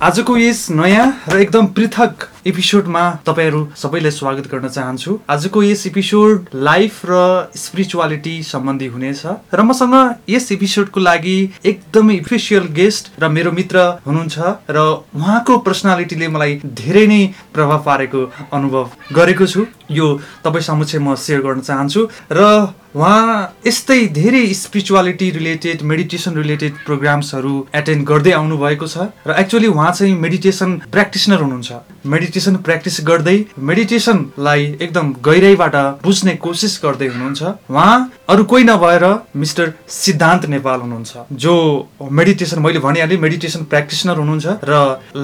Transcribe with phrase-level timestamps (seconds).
[0.00, 6.46] आजको यस नयाँ र एकदम पृथक एपिसोडमा तपाईँहरू सबैलाई स्वागत गर्न चाहन्छु। आजको यस एपिसोड
[6.56, 7.12] लाइफ र
[7.56, 9.94] स्पिरिचुअलिटी सम्बन्धी हुनेछ र मसँग
[10.28, 14.38] यस एपिसोडको लागि एकदमै स्पेसियल गेस्ट र मेरो मित्र हुनुहुन्छ
[14.72, 14.78] र
[15.12, 17.22] उहाँको पर्सनालिटीले मलाई धेरै नै
[17.52, 18.24] प्रभाव पारेको
[18.56, 20.06] अनुभव गरेको छु। यो
[20.40, 27.52] तपाईँ समक्ष म सेयर गर्न चाहन्छु र उहाँ यस्तै धेरै स्पिरिचुअलिटी रिलेटेड मेडिटेसन रिलेटेड प्रोग्राम्सहरू
[27.74, 31.70] एटेन्ड गर्दै आउनुभएको छ र एक्चुअली उहाँ चाहिँ मेडिटेसन प्र्याक्टिसनर हुनुहुन्छ।
[32.30, 33.32] मेडिटेसन प्र्याक्टिस गर्दै
[33.68, 37.96] मेडिटेसनलाई एकदम गहिराइबाट बुझ्ने कोसिस गर्दै हुनुहुन्छ। उहाँ
[38.30, 39.04] अरू कोही नभएर
[39.36, 41.54] मिस्टर सिद्धान्त नेपाल हुनुहुन्छ जो
[42.18, 44.78] मेडिटेसन मैले भनिहालेँ मेडिटेसन प्र्याक्टिसनर हुनुहुन्छ र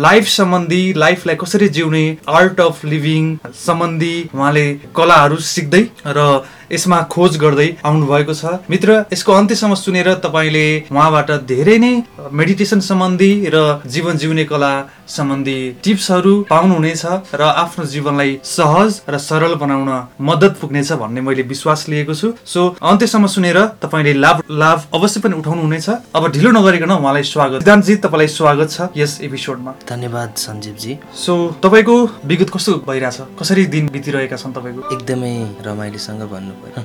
[0.07, 2.05] लाइफ सम्बन्धी लाइफलाई कसरी जिउने
[2.41, 4.67] आर्ट अफ लिभिङ सम्बन्धी उहाँले
[4.97, 5.83] कलाहरू सिक्दै
[6.19, 6.27] र
[6.73, 11.93] यसमा खोज गर्दै आउनु भएको छ। मित्र यसको अन्त्यसम्म सुनेर तपाईँले उहाँबाट धेरै नै
[12.41, 14.73] मेडिटेसन सम्बन्धी र जीवन जिउने कला
[15.09, 17.05] सम्बन्धी टिप्सहरू पाउनुहुनेछ
[17.39, 19.91] र आफ्नो जीवनलाई सहज र सरल बनाउन
[20.31, 22.67] मद्दत पुग्नेछ भन्ने मैले विश्वास लिएको छु। सो
[22.97, 28.29] अन्त्यसम्म सुनेर तपाईँले लाभ लाभ अवश्य पनि उठाउनुहुनेछ अब ढिलो नगरिकन उहाँलाई स्वागत। सिद्धान्तजी तपाईँलाई
[28.33, 33.19] स्वागत छ यस एपिसोडमा धन्यवाद सञ्जीवजी। सो तपाईँको विगत कस्तो भइरहेछ?
[33.37, 34.81] कसरी दिन बितिरहेका छन् तपाईँको?
[34.97, 36.81] एकदमै रमाइलोसँग भन्नु पर्यो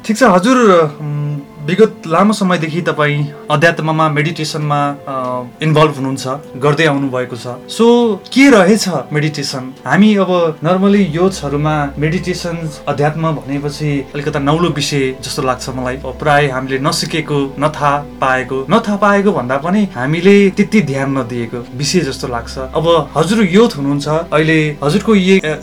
[0.04, 0.58] ठिक छ हजुर
[1.66, 4.80] विगत लामो समयदेखि तपाईँ अध्यात्ममा मेडिटेसनमा
[5.64, 6.24] इन्भल्भ हुनुहुन्छ
[6.60, 7.86] गर्दै आउनु भएको छ। सो
[8.28, 10.30] के रहेछ मेडिटेसन हामी अब
[10.64, 12.56] नर्मली योजहरूमा मेडिटेसन
[12.88, 19.32] अध्यात्म भनेपछि अलिकता नौलो विषय जस्तो लाग्छ मलाई। प्राय हामीले नसिकेको नथाहा पाएको नथाहा पाएको
[19.32, 25.14] भन्दा पनि हामीले त्यति ध्यान नदिएको विषय जस्तो लाग्छ। अब हजुर योथ हुनुहुन्छ अहिले हजुरको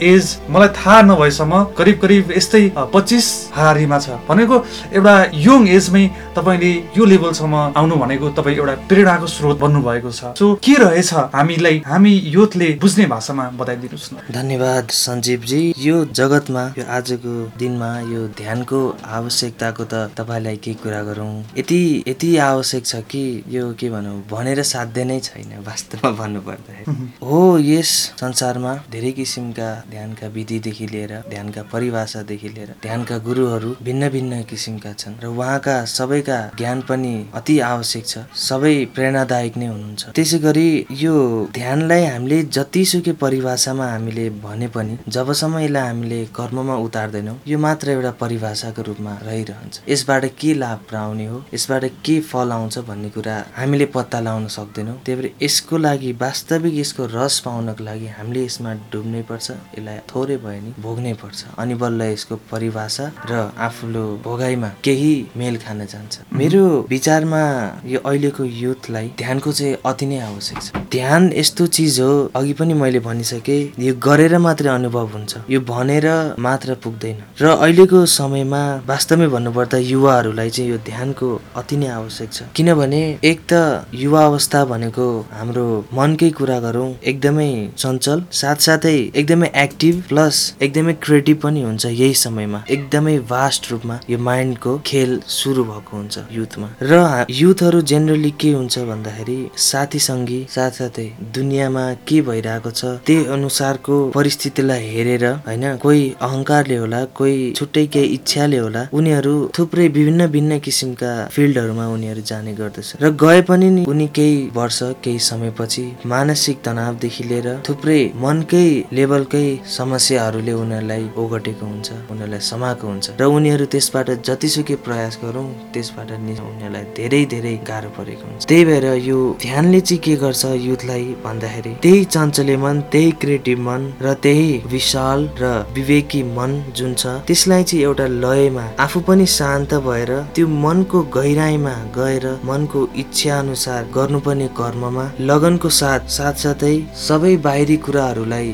[0.09, 4.63] एज मलाई थाहा नभएसम्म करिब करिब यस्तै पच्चिस हारीमा छ। भनेको
[4.97, 5.15] एउटा
[5.45, 10.45] यङ एजमै तपाईँले यो लेभलसम्म आउनु भनेको तपाईँ एउटा प्रेरणाको स्रोत बन्नु भएको छ। सो
[10.63, 11.11] के रहेछ?
[11.35, 18.21] हामीलाई हामी योथले बुझ्ने भाषामा बताइदिनुहोस् न। धन्यवाद सञ्जीवजी। यो जगतमा यो आजको दिनमा यो
[18.39, 24.15] ध्यानको आवश्यकताको त तपाईँलाई केही कुरा गरौँ। यति यति आवश्यक छ कि यो के भनौँ
[24.31, 31.61] भनेर साध्य नै छैन वास्तवमा भन्नुपर्दाखेरि। हो यस संसारमा धेरै किसिमका ध्यानका विधिदेखि लिएर ध्यानका
[31.73, 38.05] परिभाषादेखि लिएर ध्यानका गुरुहरू भिन्न भिन्न किसिमका छन्। र उहाँका सबैका ज्ञान पनि अति आवश्यक
[38.07, 40.67] छ। सबै प्रेरणादायक नै हुनुहुन्छ। त्यसै गरी
[41.01, 41.15] यो
[41.53, 48.11] ध्यानलाई हामीले जतिसुकै परिभाषामा हामीले भने पनि जबसम्म यसलाई हामीले कर्ममा उतार्दैनौँ यो मात्र एउटा
[48.21, 53.85] परिभाषाको रूपमा रहिरहन्छ। यसबाट के लाभ पाउने हो यसबाट के फल आउँछ भन्ने कुरा हामीले
[53.95, 59.21] पत्ता लगाउन सक्दैनौँ। त्यही भएर यसको लागि वास्तविक यसको रस पाउनको लागि हामीले यसमा डुब्नै
[59.29, 65.13] पर्छ यसलाई थोरै भए नि भोग्नै पर्छ। अनि बल्ल यसको परिभाषा र आफूलो भोगाइमा केही
[65.37, 67.43] मेल खान जान्छ। मेरो विचारमा
[67.87, 72.73] यो अहिलेको युथलाई ध्यानको चाहिँ अति नै आवश्यक छ। ध्यान यस्तो चिज हो अघि पनि
[72.73, 76.07] मैले भनिसकेँ यो गरेर मात्रै अनुभव हुन्छ। यो भनेर
[76.39, 82.39] मात्र पुग्दैन। र अहिलेको समयमा वास्तवमै भन्नुपर्दा युवाहरूलाई चाहिँ यो ध्यानको अति नै आवश्यक छ।
[82.55, 90.03] किनभने एक त युवा अवस्था भनेको हाम्रो मनकै कुरा गरौँ एकदमै चञ्चल साथसाथै एकदमै एक्टिभ
[90.09, 95.97] प्लस एकदमै क्रिएटिभ पनि हुन्छ यही समयमा। एकदमै भास्ट रूपमा यो माइन्डको खेल सुरु भएको
[95.97, 99.37] हुन्छ युथमा। र युथहरू जेनरली के हुन्छ भन्दाखेरि
[99.69, 107.03] साथी सङ्गी साथसाथै दुनियाँमा के भइरहेको छ त्यही अनुसारको परिस्थितिलाई हेरेर होइन कोही अहङ्कारले होला
[107.19, 113.09] कोही छुट्टै केही इच्छाले होला उनीहरू थुप्रै विभिन्न भिन्न किसिमका फिल्डहरूमा उनीहरू जाने गर्दछ। र
[113.23, 118.67] गए पनि उनी केही वर्ष केही समयपछि मानसिक तनावदेखि लिएर थुप्रै मनकै
[118.97, 119.45] लेभलकै
[119.77, 126.85] समस्याहरूले उनीहरूलाई ओगटेको हुन्छ उनीहरूलाई समाएको हुन्छ। र उनीहरू त्यसबाट जतिसुकै प्रयास गरौँ त्यसबाट उनीहरूलाई
[126.97, 132.03] धेरै धेरै गाह्रो परेको हुन्छ। त्यही भएर यो ध्यानले चाहिँ के गर्छ युथलाई भन्दाखेरि त्यही
[132.15, 137.83] चञ्चले मन त्यही क्रिएटिभ मन र त्यही विशाल र विवेकी मन जुन छ त्यसलाई चाहिँ
[137.85, 145.05] एउटा लयमा आफू पनि शान्त भएर त्यो मनको गहिराइमा गएर मनको इच्छा अनुसार गर्नुपर्ने कर्ममा
[145.29, 146.75] लगनको साथ साथसाथै
[147.07, 148.49] सबै बाहिरी कुराहरूलाई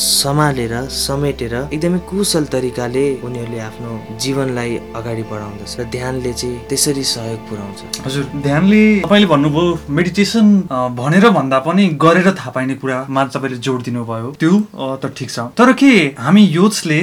[0.00, 3.92] सम्हालेर समेटेर एकदमै कुशल तरिकाले उनीहरूले आफ्नो
[4.22, 10.46] जीवनलाई अगाडि बढाउँदछ। र ध्यानले चाहिँ त्यसरी सहयोग पुर्याउँछ हजुर ध्यानले तपाईँले भन्नुभयो मेडिटेसन
[10.96, 14.52] भनेर भन्दा पनि गरेर थाहा पाइने कुरामा तपाईँले जोड दिनुभयो। त्यो
[15.02, 17.00] त ठिक छ। तर के हामी युथ्सले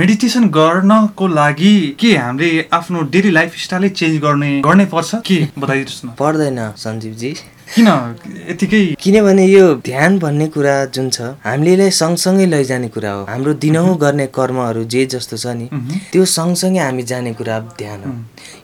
[0.00, 5.10] मेडिटेसन गर्नको लागि के हामीले आफ्नो डेली लाइफ स्टाइलै चेन्ज गर्ने गर्नै पर्छ?
[5.26, 5.38] के?
[5.58, 7.32] बताइदिनुहोस् न। पर्दैन सञ्जीवजी।
[7.74, 7.88] किन?
[8.50, 13.52] यतिकै किनभने यो ध्यान भन्ने कुरा जुन छ हामीले यसलाई सँगसँगै लैजाने कुरा हो। हाम्रो
[13.64, 15.66] दिनहुँ गर्ने कर्महरू जे जस्तो छ नि।
[16.12, 18.12] त्यो सँगसँगै हामी जाने कुरा ध्यान हो।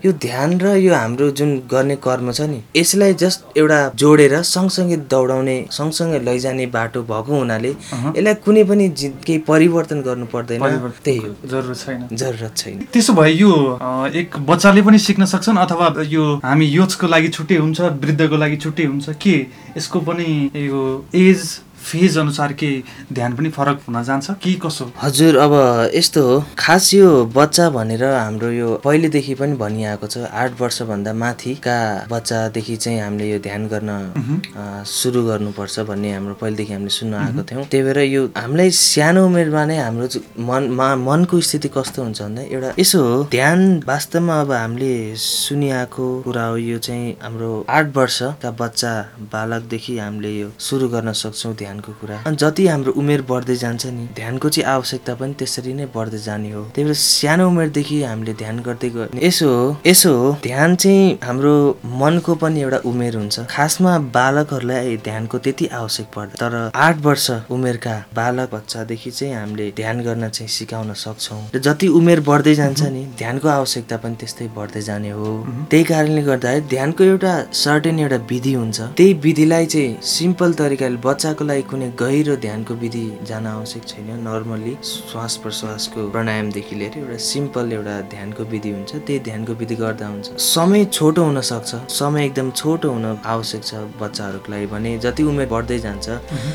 [0.04, 4.96] यो ध्यान र यो हाम्रो जुन गर्ने कर्म छ नि यसलाई जस्ट एउटा जोडेर सँगसँगै
[5.10, 10.60] दौडाउने सँगसँगै लैजाने बाटो भएको हुनाले। यसलाई कुनै पनि केही परिवर्तन गर्नु पर्दैन।
[11.04, 13.52] त्यही हो जरुरत छैन जरुरत छैन त्यसो भए यो
[14.16, 18.84] एक बच्चाले पनि सिक्न सक्छन् अथवा यो हामी योजको लागि छुट्टै हुन्छ वृद्धको लागि छुट्टै
[18.84, 19.36] हुन्छ के
[19.76, 20.80] यसको पनि यो
[21.14, 21.44] एज
[21.80, 22.70] फेज अनुसार के
[23.12, 24.30] ध्यान पनि फरक हुन जान्छ?
[24.42, 24.90] कि कसो?
[25.02, 25.52] हजुर अब
[25.94, 31.76] यस्तो हो। खास यो बच्चा भनेर हाम्रो यो पहिलेदेखि पनि भनिआएको छ आठ वर्षभन्दा माथिका
[32.10, 37.64] बच्चादेखि चाहिँ हामीले यो ध्यान गर्न सुरु गर्नुपर्छ भन्ने हाम्रो पहिलेदेखि हामीले सुन्न आएको थियौँ।
[37.70, 40.06] त्यही भएर यो हामीलाई सानो उमेरमा नै हाम्रो
[40.38, 46.44] मनमा मनको स्थिति कस्तो हुन्छ भन्दा एउटा यसो हो। ध्यान वास्तवमा अब हामीले सुनिआएको कुरा
[46.44, 48.92] हो यो चाहिँ हाम्रो आठ वर्षका बच्चा
[49.32, 54.04] बालकदेखि हामीले यो सुरु गर्न सक्छौँ ध्यानको कुरा। अनि जति हाम्रो उमेर बढ्दै जान्छ नि
[54.14, 58.58] ध्यानको चाहिँ आवश्यकता पनि त्यसरी नै बढ्दै जाने हो। त्यही भएर सानो उमेरदेखि हामीले ध्यान
[58.66, 61.54] गर्दै गयो यसो हो यसो हो ध्यान चाहिँ हाम्रो
[62.02, 67.94] मनको पनि एउटा उमेर हुन्छ। खासमा बालकहरूलाई ध्यानको त्यति आवश्यक पर्दैन। तर आठ वर्ष उमेरका
[68.18, 73.04] बालक बच्चादेखि चाहिँ हामीले ध्यान गर्न चाहिँ सिकाउन सक्छौँ। र जति उमेर बढ्दै जान्छ नि
[73.18, 75.30] ध्यानको आवश्यकता पनि त्यस्तै बढ्दै जाने हो।
[75.70, 81.44] त्यही कारणले गर्दाखेरि ध्यानको एउटा सर्टेन एउटा विधि हुन्छ। त्यही विधिलाई चाहिँ सिम्पल तरिकाले बच्चाको
[81.44, 87.72] लागि कुनै गहिरो ध्यानको विधि जान आवश्यक छैन। नर्मली श्वास प्रश्वासको प्राणायामदेखि लिएर एउटा सिम्पल
[87.72, 92.50] एउटा ध्यानको विधि हुन्छ। त्यही ध्यानको विधि गर्दा हुन्छ। समय छोटो हुन सक्छ। समय एकदम
[92.50, 96.08] छोटो हुन आवश्यक छ बच्चाहरूको लागि भने जति उमेर बढ्दै जान्छ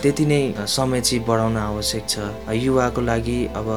[0.04, 3.68] त्यति नै समय चाहिँ बढाउन आवश्यक छ। युवाको लागि अब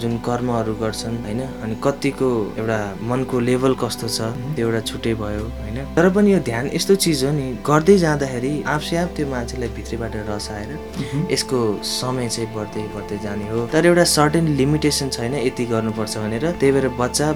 [0.00, 5.44] जुन कर्महरू गर्छन् होइन अनि कतिको एउटा मनको लेभल कस्तो छ त्यो एउटा छुट्टै भयो
[5.60, 9.68] होइन। तर पनि यो ध्यान यस्तो चिज हो नि गर्दै जाँदाखेरि आफसे आफ त्यो मान्छेलाई
[9.76, 15.34] भित्रबाट रस आएर यसको समय चाहिँ बढ्दै बढ्दै जाने हो। तर एउटा सर्टेन लिमिटेसन छैन
[15.34, 17.32] यति गर्नुपर्छ भनेर। त्यही भएर बच्चा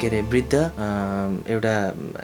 [0.00, 0.54] के अरे वृद्ध
[1.50, 1.74] एउटा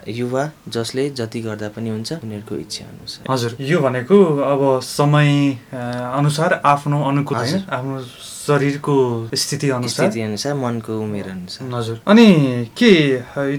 [0.09, 4.17] युवा जसले जति गर्दा पनि हुन्छ उनीहरूको इच्छा अनुसार। हजुर। यो भनेको
[4.53, 5.31] अब समय
[5.73, 8.01] अनुसार आफ्नो अनुकूल। आफ्नो
[8.49, 8.97] शरीरको
[9.35, 10.07] स्थिति अनुसार?
[10.09, 12.27] स्थिति अनुसार मनको उमेर अनुसार। हजुर। अनि
[12.83, 12.93] के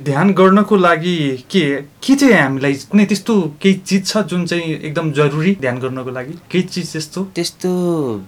[0.03, 1.17] ध्यान गर्नको लागि
[1.51, 1.63] के
[2.03, 6.33] के चाहिँ हामीलाई कुनै त्यस्तो केही चिज छ जुन चाहिँ एकदम जरुरी ध्यान गर्नको लागि?
[6.51, 7.23] केही चिज त्यस्तो?
[7.35, 7.71] त्यस्तो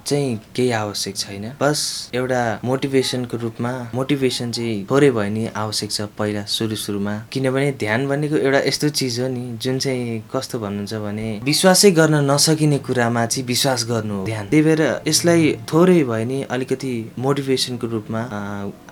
[0.05, 1.79] चाहिँ केही आवश्यक छैन। बस
[2.13, 8.07] एउटा मोटिभेसनको रूपमा मोटिभेसन चाहिँ थोरै भए नि आवश्यक छ पहिला सुरु सुरुमा। किनभने ध्यान
[8.07, 13.25] भनेको एउटा यस्तो चिज हो नि जुन चाहिँ कस्तो भन्नुहुन्छ भने विश्वासै गर्न नसकिने कुरामा
[13.25, 18.21] चाहिँ विश्वास गर्नु हो। ध्यान। त्यही भएर यसलाई थोरै भए नि अलिकति मोटिभेसनको रूपमा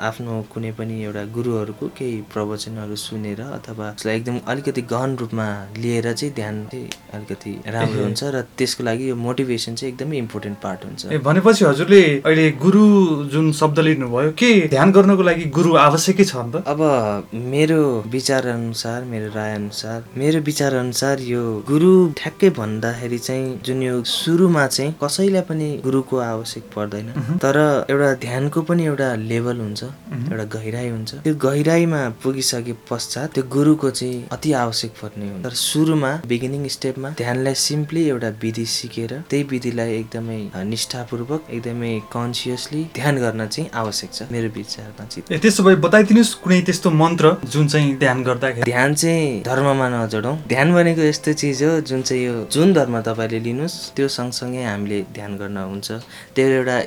[0.09, 5.47] आफ्नो कुनै पनि एउटा गुरुहरूको केही प्रवचनहरू सुनेर अथवा यसलाई एकदम अलिकति गहन रूपमा
[5.77, 10.57] लिएर चाहिँ ध्यान चाहिँ अलिकति राम्रो हुन्छ र त्यसको लागि यो मोटिभेसन चाहिँ एकदमै इम्पोर्टेन्ट
[10.63, 12.83] पार्ट हुन्छ। भनेपछि हजुरले अहिले गुरु
[13.33, 16.55] जुन शब्द लिनुभयो के ध्यान गर्नको लागि गुरु आवश्यकै छ अन्त?
[16.67, 16.81] अब
[17.53, 17.81] मेरो
[18.11, 24.01] विचार अनुसार मेरो राय अनुसार मेरो विचार अनुसार यो गुरु ठ्याक्कै भन्दाखेरि चाहिँ जुन यो
[24.13, 27.07] सुरुमा चाहिँ कसैलाई पनि गुरुको आवश्यक पर्दैन।
[27.43, 33.43] तर एउटा ध्यानको पनि एउटा लेभल हुन्छ एउटा गहिराई हुन्छ। त्यो गहिराईमा पुगिसके पश्चात त्यो
[33.49, 39.11] गुरुको चाहिँ अति आवश्यक पर्ने हुन्छ। तर सुरुमा बिगिनिङ स्टेपमा ध्यानलाई सिम्पली एउटा विधि सिकेर
[39.29, 45.63] त्यही विधिलाई एकदमै निष्ठापूर्वक एकदमै कन्सियसली ध्यान गर्न चाहिँ आवश्यक छ मेरो विचारमा चाहिँ। त्यसो
[45.63, 51.01] भए बताइदिनुहोस् कुनै त्यस्तो मन्त्र जुन चाहिँ ध्यान गर्दाखेरि। ध्यान चाहिँ धर्ममा नजोडौँ। ध्यान भनेको
[51.01, 55.57] यस्तो चिज हो जुन चाहिँ यो जुन धर्म तपाईँले लिनुहोस् त्यो सँगसँगै हामीले ध्यान गर्न
[55.57, 55.87] हुन्छ।
[56.35, 56.77] त्यो एउटा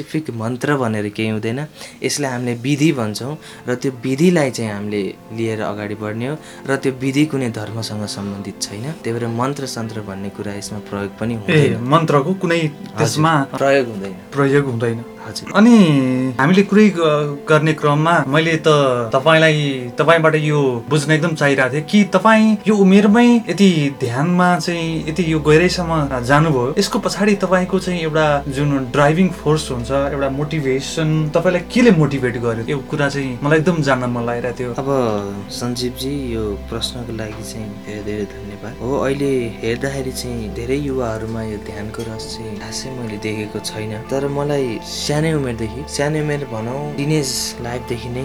[0.00, 1.60] स्पेसिफिक मन्त्र भनेर केही हुँदैन।
[2.02, 3.36] यसलाई हामीले विधि भन्छौँ
[3.68, 5.02] र त्यो विधिलाई चाहिँ हामीले
[5.36, 6.36] लिएर अगाडि बढ्ने हो
[6.68, 11.12] र त्यो विधि कुनै धर्मसँग सम्बन्धित छैन। त्यही भएर मन्त्र सन्त्र भन्ने कुरा यसमा प्रयोग
[11.20, 12.60] पनि हुँदैन। मन्त्रको कुनै
[12.96, 15.76] त्यसमा प्रयोग हुँदैन। प्रयोग हुँदैन। हजुर। अनि
[16.40, 16.86] हामीले कुरै
[17.48, 18.68] गर्ने क्रममा मैले त
[19.14, 19.58] तपाईँलाई
[19.98, 20.60] तपाईँबाट यो
[20.90, 26.74] बुझ्न एकदम चाहिरहेको थिएँ कि तपाईँ यो उमेरमै यति ध्यानमा चाहिँ यति यो गहिराइसम्म जानुभयो।
[26.78, 32.64] यसको पछाडि तपाईँको चाहिँ एउटा जुन ड्राइभिङ फोर्स हुन्छ एउटा मोटिभेसन तपाईँलाई केले मोटिभेट गर्यो?
[32.68, 34.88] यो कुरा चाहिँ मलाई एकदम जान्न मन लागिरहेको थियो। अब
[35.50, 41.58] सञ्जीवजी यो प्रश्नको लागि चाहिँ धेरै धेरै धन्यवाद। हो अहिले हेर्दाखेरि चाहिँ धेरै युवाहरूमा यो
[41.68, 44.78] ध्यानको रस चाहिँ खासै मैले देखेको छैन। तर मलाई
[45.10, 47.30] सानै उमेरदेखि सानै उमेर भनौँ टिनेज
[47.66, 48.22] लाइफदेखि नै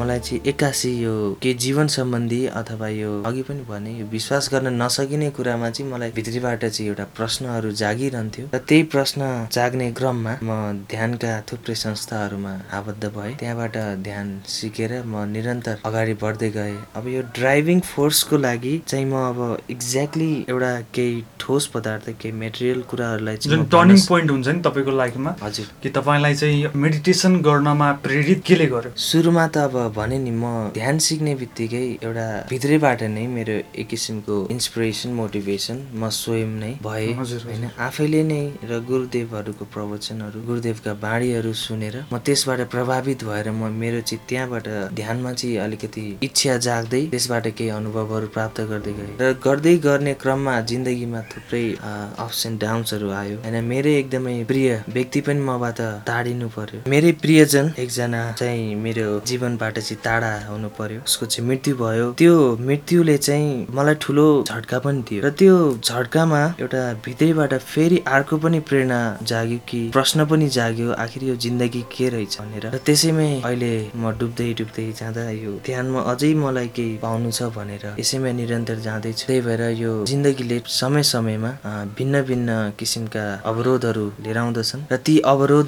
[0.00, 4.72] मलाई चाहिँ एक्कासी यो के जीवन सम्बन्धी अथवा यो अघि पनि भने यो विश्वास गर्न
[4.82, 10.56] नसकिने कुरामा चाहिँ मलाई भित्रीबाट चाहिँ एउटा प्रश्नहरू जागिरहन्थ्यो। र त्यही प्रश्न जाग्ने क्रममा म
[10.92, 13.76] ध्यानका थुप्रै संस्थाहरूमा आबद्ध भएँ। त्यहाँबाट
[14.08, 19.38] ध्यान सिकेर म निरन्तर अगाडि बढ्दै गएँ। अब यो ड्राइभिङ फोर्सको लागि चाहिँ म अब
[19.76, 25.36] एक्ज्याक्टली एउटा केही ठोस पदार्थ केही मेटेरियल कुराहरूलाई जुन टर्निङ पोइन्ट हुन्छ नि तपाईँको लाइफमा
[25.44, 28.90] हजुर। कि तपाईँलाई चाहिँ मेडिटेसन गर्नमा प्रेरित केले गर्यो?
[28.94, 34.36] सुरुमा त अब भने नि म ध्यान सिक्ने बित्तिकै एउटा भित्रैबाट नै मेरो एक किसिमको
[34.54, 41.96] इन्सपिरेसन मोटिभेसन म स्वयं नै भए होइन। आफैले नै र गुरुदेवहरूको प्रवचनहरू गुरुदेवका बाणीहरू सुनेर
[42.06, 47.70] म त्यसबाट प्रभावित भएर म मेरो चाहिँ त्यहाँबाट ध्यानमा चाहिँ अलिकति इच्छा जाग्दै त्यसबाट केही
[47.80, 53.64] अनुभवहरू प्राप्त गर्दै गएँ। र गर्दै गर्ने क्रममा जिन्दगीमा थुप्रै अप्स एन्ड डाउन्सहरू आयो। होइन
[53.74, 59.98] मेरै एकदमै प्रिय व्यक्ति पनि मबाट टाढिनु पर्यो। मेरै प्रियजन एकजना चाहिँ मेरो जीवनबाट चाहिँ
[60.04, 62.34] टाढा हुनु पर्यो। उसको चाहिँ मृत्यु भयो। त्यो
[62.68, 68.60] मृत्युले चाहिँ मलाई ठुलो झट्का पनि दियो। र त्यो झट्कामा एउटा भित्रैबाट फेरि अर्को पनि
[68.68, 72.38] प्रेरणा जाग्यो कि प्रश्न पनि जाग्यो आखिर यो जिन्दगी के रहेछ?
[72.40, 77.48] भनेर। र त्यसैमै अहिले म डुब्दै डुब्दै जाँदा यो ध्यानमा अझै मलाई केही पाउनु छ
[77.56, 81.50] भनेर यसैमा निरन्तर जाँदैछु त्यही भएर यो जिन्दगीले समय समयमा
[81.98, 85.14] भिन्न भिन्न किसिमका अवरोधहरू लिएर आउँदछन् र ती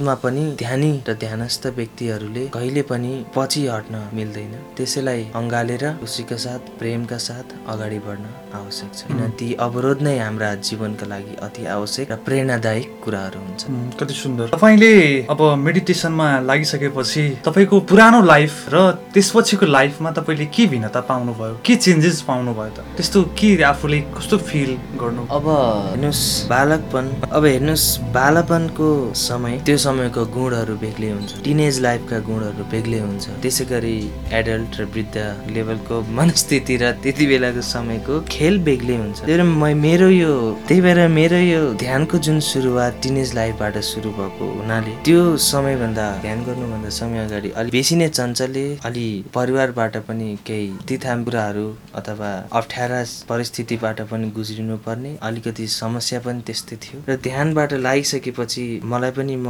[0.02, 6.62] अवरोधमा पनि ध्यानी र ध्यानस्थ व्यक्तिहरूले कहिले पनि पछि हट्न मिल्दैन। त्यसैलाई अँगालेर खुसीका साथ
[6.78, 12.10] प्रेमका साथ अगाडि बढ्न आवश्यक छ। किन ती अवरोध नै हाम्रा जीवनका लागि अति आवश्यक
[12.10, 13.62] र प्रेरणादायक कुराहरू हुन्छ।
[13.94, 14.92] कति सुन्दर। तपाईँले
[15.30, 18.76] अब मेडिटेसनमा लागिसकेपछि तपाईँको पुरानो लाइफ र
[19.14, 21.54] त्यसपछिको लाइफमा तपाईँले के भिन्नता पाउनुभयो?
[21.62, 22.78] के चेन्जेस पाउनुभयो त?
[22.98, 25.22] त्यस्तो के आफूले कस्तो फिल गर्नु?
[25.30, 25.46] अब
[25.94, 28.90] हेर्नुहोस् बालकपन अब हेर्नुहोस् बालपनको
[29.22, 33.96] समय त्यो समयको गुणहरू बेग्लै हुन्छ। टिनेज लाइफका गुणहरू बेग्लै हुन्छ। त्यसै गरी
[34.38, 35.16] एडल्ट र वृद्ध
[35.54, 40.32] लेभलको मनस्थिति र त्यति बेलाको समयको खेल बेग्लै हुन्छ। त्यही भएर मेरो यो
[40.68, 45.20] त्यही भएर मेरो यो ध्यानको जुन सुरुवात टिनेज लाइफबाट सुरु भएको हुनाले त्यो
[45.50, 49.06] समयभन्दा ध्यान गर्नुभन्दा समय अगाडि अलिक बेसी नै चञ्चले अलि
[49.36, 51.66] परिवारबाट पनि केही तिथाम कुराहरू
[52.00, 59.10] अथवा अप्ठ्यारा परिस्थितिबाट पनि गुज्रिनु पर्ने अलिकति समस्या पनि त्यस्तै थियो। र ध्यानबाट लागिसकेपछि मलाई
[59.20, 59.48] पनि म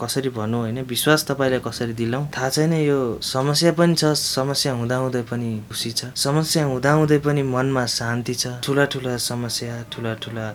[0.00, 0.80] कसरी भनौँ होइन?
[0.82, 2.26] विश्वास तपाईँलाई कसरी दिलाउँ?
[2.36, 7.86] थाहा छैन यो समस्या पनि छ समस्या हुँदाहुँदै पनि खुसी छ। समस्या हुँदाहुँदै पनि मनमा
[7.86, 10.46] शान्ति छ। ठुला ठुला समस्या ठुला ठुला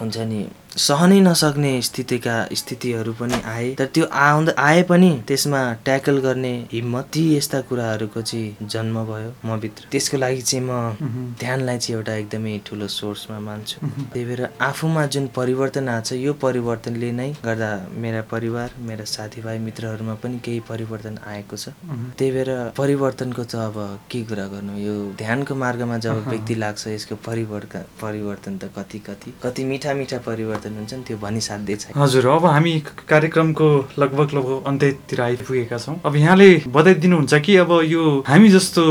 [0.00, 0.40] हुन्छ नि
[0.72, 7.08] सहनै नसक्ने स्थितिका स्थितिहरू पनि आए। तर त्यो आउँदा आए पनि त्यसमा ट्याकल गर्ने हिम्मत
[7.12, 12.14] ती यस्ता कुराहरूको चाहिँ जन्म भयो म भित्र। त्यसको लागि चाहिँ म ध्यानलाई चाहिँ एउटा
[12.14, 13.76] एकदमै ठुलो सोर्समा मान्छु।
[14.12, 19.58] त्यही भएर आफूमा जुन परिवर्तन आएको छ यो परिवर्तनले नै गर्दा मेरा परिवार मेरा साथीभाइ
[19.66, 21.76] मित्रहरूमा पनि केही परिवर्तन आएको छ।
[22.16, 23.76] त्यही भएर परिवर्तनको त अब
[24.08, 24.72] के कुरा गर्नु?
[24.80, 30.18] यो ध्यानको मार्गमा जब व्यक्ति लाग्छ यसको परिवर्तन परिवर्तन त कति कति कति मिठा मिठा
[30.24, 32.72] परिवर्तन हुन्छन् त्यो भनिसाध्यै छैन हजुर अब हामी
[33.08, 38.84] कार्यक्रमको लगभग लगभग अन्त्यतिर आइपुगेका छौँ। अब यहाँले बताइदिनुहुन्छ कि अब यो हामी जस्तो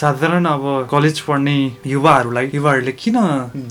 [0.00, 3.16] साधारण अब कलेज पढ्ने युवाहरूलाई युवाहरूले किन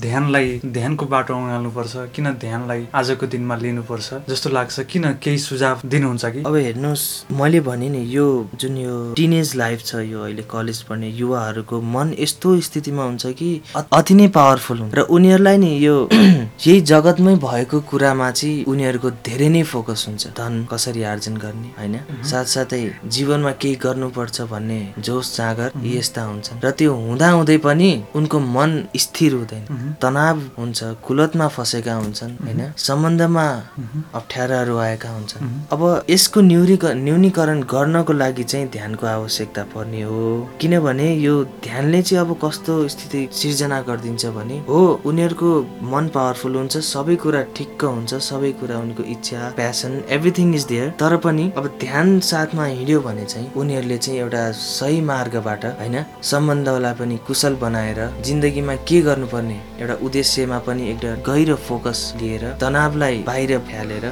[0.04, 1.94] ध्यानलाई ध्यानको बाटो अँगाल्नुपर्छ?
[2.14, 4.08] किन ध्यानलाई आजको दिनमा लिनुपर्छ?
[4.28, 6.42] जस्तो लाग्छ किन केही सुझाव दिनुहुन्छ कि?
[6.46, 8.26] अब हेर्नुहोस् मैले भने नि यो
[8.60, 13.50] जुन यो टिनेज लाइफ छ यो अहिले कलेज पढ्ने युवाहरूको मन यस्तो स्थितिमा हुन्छ कि
[13.76, 19.48] अति नै पावरफुल हुन्छ र उनीहरूलाई नि यो यही जगतमै भएको कुरामा चाहिँ उनीहरूको धेरै
[19.48, 21.96] नै फोकस हुन्छ। धन कसरी आर्जन गर्ने होइन?
[22.30, 22.82] साथसाथै
[23.14, 28.70] जीवनमा केही गर्नुपर्छ भन्ने जोस जाँगर यस्ता हुन्छन्। र त्यो हुँदा हुँदै पनि उनको मन
[28.96, 29.64] स्थिर हुँदैन।
[30.02, 32.60] तनाव हुन्छ कुलतमा फसेका हुन्छन् होइन?
[32.78, 33.46] सम्बन्धमा
[34.14, 40.22] अप्ठ्याराहरू आएका हुन्छन्। अब यसको न्यूनीकरण गर्नको लागि चाहिँ ध्यानको आवश्यकता पर्ने हो।
[40.60, 41.34] किनभने यो
[41.64, 45.50] ध्यानले चाहिँ अब कस्तो स्थिति सिर्जना गरिदिन्छ भने हो उनीहरूको
[45.92, 50.90] मन पावरफुल हुन्छ सबै कुरा ठिक्क हुन्छ सबै कुरा उनको इच्छा प्यासन एभ्रिथिङ इज देयर
[51.00, 56.94] तर पनि अब ध्यान साथमा हिँड्यो भने चाहिँ उनीहरूले चाहिँ एउटा सही मार्गबाट होइन सम्बन्धलाई
[56.94, 63.58] पनि कुशल बनाएर जिन्दगीमा के गर्नुपर्ने एउटा उद्देश्यमा पनि एउटा गहिरो फोकस लिएर तनावलाई बाहिर
[63.66, 64.06] फ्यालेर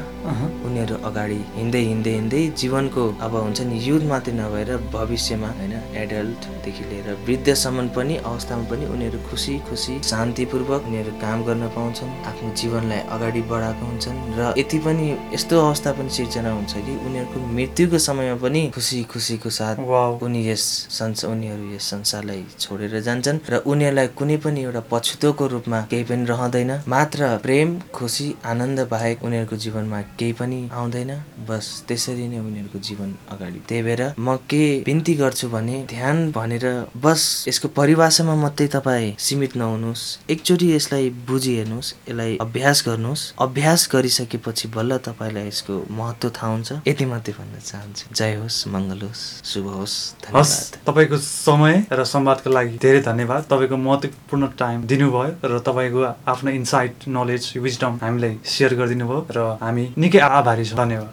[0.63, 6.85] उनीहरू अगाडि हिँड्दै हिँड्दै हिँड्दै जीवनको अब हुन्छ नि युथ मात्रै नभएर भविष्यमा होइन एडल्टदेखि
[6.91, 13.01] लिएर वृद्धसम्म पनि अवस्थामा पनि उनीहरू खुसी खुसी शान्तिपूर्वक उनीहरू काम गर्न पाउँछन् आफ्नो जीवनलाई
[13.15, 18.37] अगाडि बढाएको हुन्छन् र यति पनि यस्तो अवस्था पनि सिर्जना हुन्छ कि उनीहरूको मृत्युको समयमा
[18.43, 19.77] पनि खुसी खुसीको साथ
[20.23, 25.81] उनी यस संस उनीहरू यस संसारलाई छोडेर जान्छन् र उनीहरूलाई कुनै पनि एउटा पछुतोको रूपमा
[25.91, 31.11] केही पनि रहँदैन। मात्र प्रेम खुसी आनन्द बाहेक उनीहरूको जीवनमा केही पनि आउँदैन।
[31.49, 36.67] बस त्यसरी नै उनीहरूको जीवन अगाडि। त्यही भएर म के बिन्ती गर्छु भने ध्यान भनेर
[36.97, 43.89] बस यसको परिभाषामा मात्रै तपाईँ सीमित नहुनुहोस्। एकचोटि यसलाई बुझी हेर्नुहोस् यसलाई अभ्यास गर्नुहोस्। अभ्यास
[43.93, 49.23] गरिसकेपछि बल्ल तपाईँलाई यसको महत्त्व थाहा हुन्छ। यति मात्रै भन्न चाहन्छु। जय होस् मङ्गल होस्
[49.43, 49.97] शुभ होस्
[50.31, 50.55] हस्
[50.87, 56.95] तपाईँको समय र संवादको लागि धेरै धन्यवाद। तपाईँको महत्त्वपूर्ण टाइम दिनुभयो र तपाईँको आफ्नो इन्साइट
[57.09, 61.01] नलेज विजडम हामीलाई सेयर गरिदिनु भयो र हामी निकै आभारी छौँ। धन्यवाद।